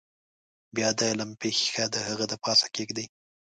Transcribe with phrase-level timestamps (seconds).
[0.75, 3.05] بیا د لمپې ښيښه د هغه د پاسه کیږدئ.